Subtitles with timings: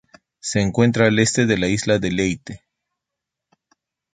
[0.39, 2.63] Se encuentra al este de la isla de Leyte.